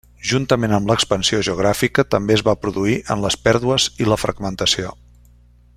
Juntament 0.27 0.71
amb 0.77 0.87
l'expansió 0.91 1.41
geogràfica 1.47 2.05
també 2.15 2.37
es 2.37 2.43
va 2.49 2.57
produir 2.63 2.97
en 3.17 3.21
les 3.27 3.37
pèrdues 3.49 3.87
i 4.05 4.09
la 4.13 4.19
fragmentació. 4.23 4.95